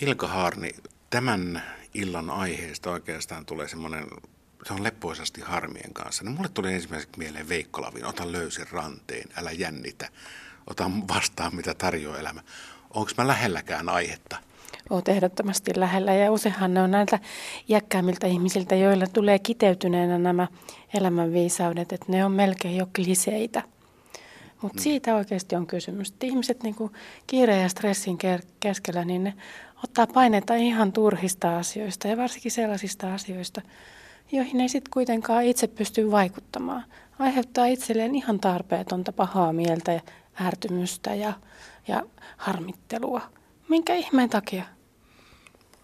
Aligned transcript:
Ilka 0.00 0.26
Haarni, 0.26 0.70
tämän 1.10 1.62
illan 1.94 2.30
aiheesta 2.30 2.90
oikeastaan 2.90 3.46
tulee 3.46 3.68
semmoinen, 3.68 4.06
se 4.66 4.72
on 4.72 4.82
leppoisasti 4.84 5.40
harmien 5.40 5.92
kanssa. 5.92 6.24
No 6.24 6.30
mulle 6.30 6.48
tuli 6.48 6.72
ensimmäiseksi 6.72 7.18
mieleen 7.18 7.48
Veikko 7.48 7.82
Lavin, 7.82 8.04
ota 8.04 8.32
löysin 8.32 8.66
ranteen, 8.72 9.28
älä 9.36 9.52
jännitä, 9.52 10.08
ota 10.70 10.90
vastaan 11.08 11.56
mitä 11.56 11.74
tarjoaa 11.74 12.18
elämä. 12.18 12.40
Onko 12.90 13.10
mä 13.18 13.26
lähelläkään 13.26 13.88
aihetta? 13.88 14.36
Olet 14.90 15.08
ehdottomasti 15.08 15.72
lähellä 15.76 16.14
ja 16.14 16.32
useinhan 16.32 16.74
ne 16.74 16.82
on 16.82 16.90
näiltä 16.90 17.18
iäkkäämmiltä 17.68 18.26
ihmisiltä, 18.26 18.74
joilla 18.74 19.06
tulee 19.06 19.38
kiteytyneenä 19.38 20.18
nämä 20.18 20.48
elämänviisaudet, 20.94 21.92
että 21.92 22.12
ne 22.12 22.24
on 22.24 22.32
melkein 22.32 22.76
jo 22.76 22.86
kliseitä. 22.94 23.62
Mutta 24.62 24.78
mm. 24.78 24.82
siitä 24.82 25.16
oikeasti 25.16 25.56
on 25.56 25.66
kysymys. 25.66 26.08
Että 26.10 26.26
ihmiset 26.26 26.62
niin 26.62 26.74
kuin 26.74 26.92
kiireen 27.26 27.62
ja 27.62 27.68
stressin 27.68 28.18
keskellä, 28.60 29.04
niin 29.04 29.24
ne 29.24 29.34
ottaa 29.84 30.06
paineita 30.06 30.54
ihan 30.54 30.92
turhista 30.92 31.58
asioista 31.58 32.08
ja 32.08 32.16
varsinkin 32.16 32.52
sellaisista 32.52 33.14
asioista, 33.14 33.62
joihin 34.32 34.60
ei 34.60 34.68
sitten 34.68 34.90
kuitenkaan 34.90 35.44
itse 35.44 35.66
pysty 35.66 36.10
vaikuttamaan. 36.10 36.84
Aiheuttaa 37.18 37.66
itselleen 37.66 38.14
ihan 38.14 38.40
tarpeetonta 38.40 39.12
pahaa 39.12 39.52
mieltä 39.52 39.92
ja 39.92 40.00
ärtymystä 40.40 41.14
ja, 41.14 41.32
ja 41.88 42.02
harmittelua. 42.36 43.20
Minkä 43.68 43.94
ihmeen 43.94 44.30
takia? 44.30 44.64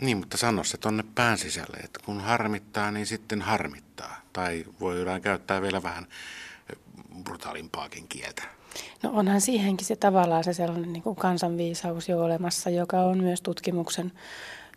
Niin, 0.00 0.16
mutta 0.16 0.36
sano 0.36 0.64
se 0.64 0.76
tuonne 0.76 1.04
pään 1.14 1.38
sisälle, 1.38 1.76
että 1.76 2.00
kun 2.04 2.20
harmittaa, 2.20 2.90
niin 2.90 3.06
sitten 3.06 3.42
harmittaa. 3.42 4.20
Tai 4.32 4.64
voidaan 4.80 5.22
käyttää 5.22 5.62
vielä 5.62 5.82
vähän 5.82 6.06
brutaalimpaakin 7.24 8.08
kieltä. 8.08 8.42
No 9.02 9.10
onhan 9.12 9.40
siihenkin 9.40 9.86
se 9.86 9.96
tavallaan 9.96 10.44
se 10.44 10.52
sellainen 10.52 10.92
niin 10.92 11.02
kuin 11.02 11.16
kansanviisaus 11.16 12.08
jo 12.08 12.22
olemassa, 12.22 12.70
joka 12.70 13.00
on 13.00 13.18
myös 13.18 13.42
tutkimuksen 13.42 14.12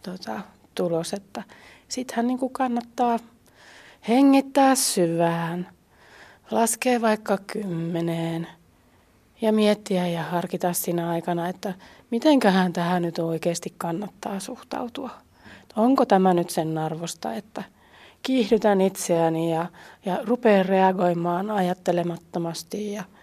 tota, 0.03 0.41
tulos, 0.75 1.13
että 1.13 1.43
sittenhän 1.87 2.27
niin 2.27 2.39
kuin 2.39 2.53
kannattaa 2.53 3.19
hengittää 4.07 4.75
syvään, 4.75 5.67
laskee 6.51 7.01
vaikka 7.01 7.37
kymmeneen 7.37 8.47
ja 9.41 9.53
miettiä 9.53 10.07
ja 10.07 10.23
harkita 10.23 10.73
siinä 10.73 11.09
aikana, 11.09 11.47
että 11.47 11.73
mitenköhän 12.11 12.73
tähän 12.73 13.01
nyt 13.01 13.19
oikeasti 13.19 13.73
kannattaa 13.77 14.39
suhtautua. 14.39 15.09
Onko 15.75 16.05
tämä 16.05 16.33
nyt 16.33 16.49
sen 16.49 16.77
arvosta, 16.77 17.33
että 17.33 17.63
kiihdytän 18.23 18.81
itseäni 18.81 19.51
ja, 19.51 19.65
ja 20.05 20.19
rupean 20.23 20.65
reagoimaan 20.65 21.51
ajattelemattomasti 21.51 22.93
ja– 22.93 23.03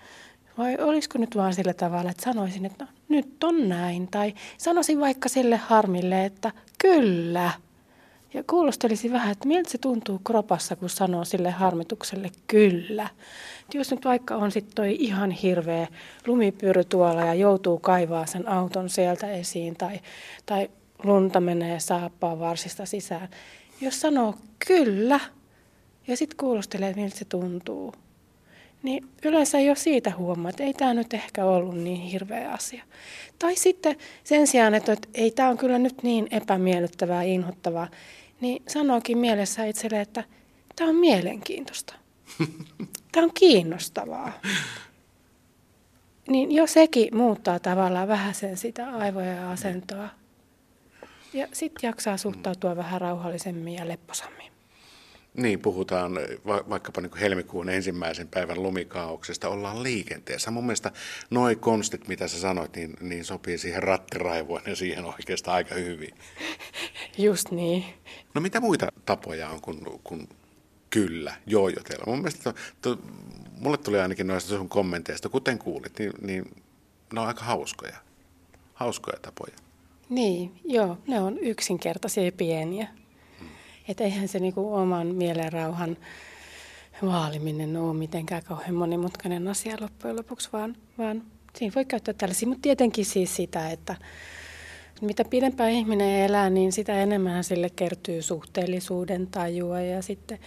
vai 0.59 0.77
olisiko 0.81 1.19
nyt 1.19 1.37
vaan 1.37 1.55
sillä 1.55 1.75
tavalla, 1.75 2.11
että 2.11 2.23
sanoisin, 2.23 2.65
että 2.65 2.85
no, 2.85 2.91
nyt 3.09 3.45
on 3.45 3.69
näin. 3.69 4.09
Tai 4.09 4.35
sanoisin 4.59 5.01
vaikka 5.01 5.29
sille 5.29 5.57
harmille, 5.57 6.25
että 6.25 6.53
kyllä. 6.79 7.51
Ja 8.35 8.45
kuulostelisi 8.47 9.13
vähän, 9.13 9.33
että 9.33 9.49
miltä 9.49 9.71
se 9.71 9.79
tuntuu 9.79 10.21
kropassa, 10.25 10.77
kun 10.77 10.91
sanoo 10.91 11.25
sille 11.25 11.51
harmitukselle 11.51 12.31
kyllä. 12.47 13.09
Et 13.69 13.75
jos 13.75 13.91
nyt 13.91 14.05
vaikka 14.05 14.37
on 14.37 14.53
sitten 14.53 14.75
toi 14.75 14.97
ihan 14.99 15.31
hirveä 15.31 15.87
lumipyry 16.27 16.85
tuolla 16.85 17.25
ja 17.25 17.35
joutuu 17.35 17.79
kaivaa 17.79 18.27
sen 18.27 18.49
auton 18.49 18.91
sieltä 18.91 19.31
esiin 19.31 19.77
tai, 19.77 20.01
tai 20.47 20.71
lunta 21.05 21.41
menee 21.41 21.81
saappaa 21.81 22.39
varsista 22.39 22.87
sisään. 22.87 23.29
Jos 23.81 24.01
sanoo 24.01 24.35
kyllä 24.69 25.21
ja 26.07 26.17
sitten 26.17 26.37
kuulostelee, 26.37 26.89
että 26.89 27.01
miltä 27.01 27.17
se 27.17 27.25
tuntuu, 27.25 27.95
niin 28.83 29.09
yleensä 29.25 29.61
jo 29.61 29.75
siitä 29.75 30.13
huomaa, 30.17 30.51
että 30.51 30.63
ei 30.63 30.75
tämä 30.75 30.95
nyt 30.95 31.15
ehkä 31.15 31.45
ollut 31.45 31.79
niin 31.79 32.01
hirveä 32.01 32.53
asia. 32.53 32.85
Tai 33.39 33.57
sitten 33.57 33.97
sen 34.25 34.47
sijaan, 34.47 34.75
että, 34.75 34.93
että 34.93 35.09
ei 35.15 35.31
tämä 35.31 35.49
on 35.49 35.57
kyllä 35.59 35.79
nyt 35.79 36.03
niin 36.03 36.29
epämiellyttävää, 36.31 37.23
inhottavaa, 37.23 37.89
niin 38.41 38.63
sanookin 38.69 39.19
mielessä 39.19 39.65
itselle, 39.65 40.01
että 40.01 40.25
tämä 40.77 40.91
on 40.91 40.97
mielenkiintoista. 40.97 41.95
Tämä 43.13 43.25
on 43.25 43.35
kiinnostavaa. 43.35 44.33
Niin 46.29 46.53
jo 46.53 46.67
sekin 46.67 47.17
muuttaa 47.17 47.59
tavallaan 47.59 48.09
vähän 48.09 48.35
sen 48.35 48.57
sitä 48.57 48.91
aivoja 48.91 49.33
ja 49.33 49.51
asentoa. 49.51 50.09
Ja 51.37 51.49
sitten 51.53 51.89
jaksaa 51.89 52.17
suhtautua 52.17 52.77
vähän 52.77 53.01
rauhallisemmin 53.01 53.75
ja 53.75 53.89
lepposammin. 53.89 54.53
Niin, 55.35 55.61
puhutaan 55.61 56.15
va- 56.47 56.65
vaikkapa 56.69 57.01
niin 57.01 57.17
helmikuun 57.21 57.69
ensimmäisen 57.69 58.29
päivän 58.29 58.63
lumikaauksesta, 58.63 59.49
ollaan 59.49 59.83
liikenteessä. 59.83 60.51
Mun 60.51 60.65
mielestä 60.65 60.93
noi 61.31 61.57
konstit, 61.57 62.09
mitä 62.09 62.29
sä 62.29 62.41
sanoit, 62.41 62.77
niin, 62.77 62.97
niin 63.01 63.25
sopii 63.25 63.59
siihen 63.59 63.83
rattiraivoon 63.83 64.63
ja 64.67 64.77
siihen 64.77 65.05
oikeastaan 65.05 65.57
aika 65.57 65.75
hyvin. 65.75 66.15
Just 67.19 67.51
niin. 67.51 67.85
No 68.35 68.41
mitä 68.41 68.61
muita 68.61 68.89
tapoja 69.07 69.49
on 69.49 69.61
kuin, 69.61 69.81
kuin 70.05 70.29
kyllä, 70.91 71.35
joojotella? 71.47 72.05
Mun 72.07 72.19
mielestä 72.19 72.53
to, 72.53 72.55
to, 72.83 73.03
mulle 73.61 73.79
tuli 73.79 74.01
ainakin 74.01 74.27
noista 74.27 74.57
sun 74.57 74.69
kommenteista, 74.69 75.29
kuten 75.29 75.59
kuulit, 75.59 75.99
niin, 75.99 76.13
niin 76.21 76.63
ne 77.13 77.21
on 77.21 77.27
aika 77.27 77.45
hauskoja. 77.45 77.97
Hauskoja 78.75 79.19
tapoja. 79.23 79.66
Niin, 80.09 80.53
joo, 80.65 80.99
ne 81.07 81.21
on 81.21 81.39
yksinkertaisia 81.39 82.25
ja 82.25 82.33
pieniä. 82.33 82.89
Että 83.89 84.05
eihän 84.05 84.29
se 84.29 84.39
niinku 84.39 84.75
oman 84.75 85.07
mielenrauhan 85.07 85.97
vaaliminen 87.03 87.77
ole 87.77 87.95
mitenkään 87.95 88.43
kauhean 88.45 88.75
monimutkainen 88.75 89.49
asia 89.49 89.77
loppujen 89.81 90.17
lopuksi, 90.17 90.49
vaan, 90.53 90.77
vaan 90.99 91.23
siinä 91.55 91.75
voi 91.75 91.85
käyttää 91.85 92.15
tällaisia. 92.15 92.49
Mutta 92.49 92.63
tietenkin 92.63 93.05
siis 93.05 93.37
sitä, 93.37 93.71
että 93.71 93.97
mitä 95.01 95.25
pidempään 95.25 95.71
ihminen 95.71 96.21
elää, 96.21 96.51
niin 96.51 96.73
sitä 96.73 97.03
enemmän 97.03 97.45
sille 97.45 97.71
kertyy 97.71 98.23
suhteellisuuden 98.23 99.27
tajua 99.27 99.81
ja 99.81 100.03
sitten 100.03 100.39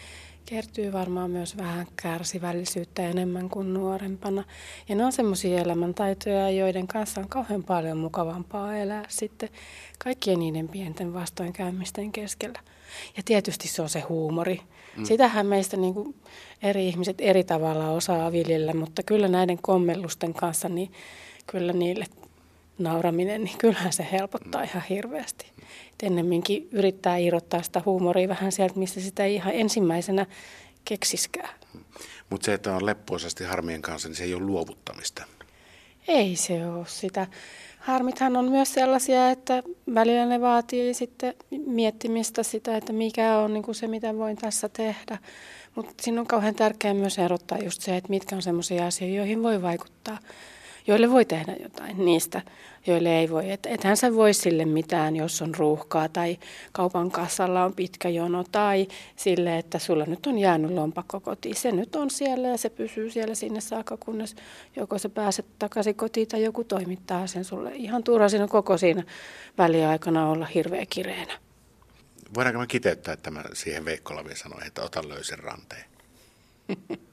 kertyy 0.49 0.93
varmaan 0.93 1.31
myös 1.31 1.57
vähän 1.57 1.87
kärsivällisyyttä 2.01 3.09
enemmän 3.09 3.49
kuin 3.49 3.73
nuorempana. 3.73 4.43
Ja 4.89 4.95
ne 4.95 5.05
on 5.05 5.11
semmoisia 5.11 5.59
elämäntaitoja, 5.61 6.49
joiden 6.49 6.87
kanssa 6.87 7.21
on 7.21 7.29
kauhean 7.29 7.63
paljon 7.63 7.97
mukavampaa 7.97 8.77
elää 8.77 9.05
sitten 9.07 9.49
kaikkien 10.03 10.39
niiden 10.39 10.69
pienten 10.69 11.13
vastoinkäymisten 11.13 12.11
keskellä. 12.11 12.59
Ja 13.17 13.23
tietysti 13.25 13.67
se 13.67 13.81
on 13.81 13.89
se 13.89 13.99
huumori. 13.99 14.61
Mm. 14.97 15.05
Sitähän 15.05 15.45
meistä 15.45 15.77
niin 15.77 15.93
kuin 15.93 16.15
eri 16.63 16.87
ihmiset 16.87 17.15
eri 17.19 17.43
tavalla 17.43 17.89
osaa 17.89 18.31
viljellä, 18.31 18.73
mutta 18.73 19.03
kyllä 19.03 19.27
näiden 19.27 19.59
kommellusten 19.61 20.33
kanssa, 20.33 20.69
niin 20.69 20.91
kyllä 21.47 21.73
niille 21.73 22.05
nauraminen, 22.79 23.43
niin 23.43 23.57
kyllähän 23.57 23.93
se 23.93 24.07
helpottaa 24.11 24.63
ihan 24.63 24.83
hirveästi. 24.89 25.51
Et 25.59 26.03
ennemminkin 26.03 26.69
yrittää 26.71 27.17
irrottaa 27.17 27.61
sitä 27.61 27.81
huumoria 27.85 28.27
vähän 28.27 28.51
sieltä, 28.51 28.79
mistä 28.79 28.99
sitä 28.99 29.25
ei 29.25 29.35
ihan 29.35 29.53
ensimmäisenä 29.53 30.25
keksiskään. 30.85 31.49
Mutta 32.29 32.45
se, 32.45 32.53
että 32.53 32.75
on 32.75 32.85
leppoisasti 32.85 33.43
harmien 33.43 33.81
kanssa, 33.81 34.07
niin 34.07 34.15
se 34.15 34.23
ei 34.23 34.33
ole 34.33 34.43
luovuttamista. 34.43 35.25
Ei 36.07 36.35
se 36.35 36.67
ole 36.67 36.85
sitä. 36.87 37.27
Harmithan 37.79 38.37
on 38.37 38.51
myös 38.51 38.73
sellaisia, 38.73 39.29
että 39.29 39.63
välillä 39.95 40.25
ne 40.25 40.41
vaatii 40.41 40.93
sitten 40.93 41.33
miettimistä 41.65 42.43
sitä, 42.43 42.77
että 42.77 42.93
mikä 42.93 43.37
on 43.37 43.53
niin 43.53 43.63
kuin 43.63 43.75
se, 43.75 43.87
mitä 43.87 44.17
voin 44.17 44.37
tässä 44.37 44.69
tehdä. 44.69 45.17
Mutta 45.75 45.93
siinä 46.01 46.21
on 46.21 46.27
kauhean 46.27 46.55
tärkeää 46.55 46.93
myös 46.93 47.19
erottaa 47.19 47.57
just 47.57 47.81
se, 47.81 47.97
että 47.97 48.09
mitkä 48.09 48.35
on 48.35 48.41
sellaisia 48.41 48.87
asioita, 48.87 49.15
joihin 49.15 49.43
voi 49.43 49.61
vaikuttaa 49.61 50.17
joille 50.89 51.09
voi 51.09 51.25
tehdä 51.25 51.55
jotain 51.63 52.05
niistä, 52.05 52.41
joille 52.87 53.19
ei 53.19 53.29
voi. 53.29 53.51
Et, 53.51 53.65
ethän 53.65 53.97
sä 53.97 54.15
voi 54.15 54.33
sille 54.33 54.65
mitään, 54.65 55.15
jos 55.15 55.41
on 55.41 55.55
ruuhkaa 55.55 56.09
tai 56.09 56.37
kaupan 56.71 57.11
kassalla 57.11 57.65
on 57.65 57.73
pitkä 57.73 58.09
jono 58.09 58.43
tai 58.51 58.87
sille, 59.15 59.57
että 59.57 59.79
sulla 59.79 60.05
nyt 60.05 60.27
on 60.27 60.37
jäänyt 60.37 60.71
lompakko 60.71 61.19
kotiin. 61.19 61.55
Se 61.55 61.71
nyt 61.71 61.95
on 61.95 62.09
siellä 62.09 62.47
ja 62.47 62.57
se 62.57 62.69
pysyy 62.69 63.09
siellä 63.09 63.35
sinne 63.35 63.61
saakka, 63.61 63.97
kunnes 63.97 64.35
joko 64.75 64.97
sä 64.97 65.09
pääset 65.09 65.45
takaisin 65.59 65.95
kotiin 65.95 66.27
tai 66.27 66.43
joku 66.43 66.63
toimittaa 66.63 67.27
sen 67.27 67.43
sulle. 67.43 67.71
Ihan 67.75 68.03
turha 68.03 68.29
siinä 68.29 68.47
koko 68.47 68.77
siinä 68.77 69.03
väliaikana 69.57 70.29
olla 70.29 70.45
hirveä 70.45 70.85
kireenä. 70.89 71.33
Voidaanko 72.35 72.59
me 72.59 72.67
kiteyttää 72.67 73.15
tämä 73.15 73.43
siihen 73.53 73.85
Veikko 73.85 74.15
Lavin 74.15 74.37
sanoi, 74.37 74.67
että 74.67 74.81
ota 74.81 75.09
löysen 75.09 75.39
ranteen? 75.39 75.85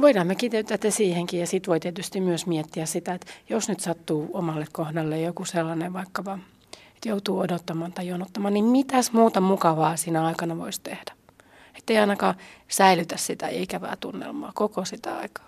Voidaan 0.00 0.26
me 0.26 0.34
kiteyttää 0.34 0.78
siihenkin 0.88 1.40
ja 1.40 1.46
sitten 1.46 1.70
voi 1.70 1.80
tietysti 1.80 2.20
myös 2.20 2.46
miettiä 2.46 2.86
sitä, 2.86 3.14
että 3.14 3.26
jos 3.48 3.68
nyt 3.68 3.80
sattuu 3.80 4.30
omalle 4.32 4.66
kohdalle 4.72 5.20
joku 5.20 5.44
sellainen 5.44 5.92
vaikkapa, 5.92 6.38
että 6.96 7.08
joutuu 7.08 7.38
odottamaan 7.38 7.92
tai 7.92 8.06
jonottamaan, 8.08 8.54
niin 8.54 8.64
mitäs 8.64 9.12
muuta 9.12 9.40
mukavaa 9.40 9.96
siinä 9.96 10.26
aikana 10.26 10.58
voisi 10.58 10.80
tehdä? 10.80 11.12
Että 11.78 11.92
ei 11.92 11.98
ainakaan 11.98 12.34
säilytä 12.68 13.16
sitä 13.16 13.48
ikävää 13.48 13.96
tunnelmaa 14.00 14.52
koko 14.54 14.84
sitä 14.84 15.16
aikaa. 15.16 15.47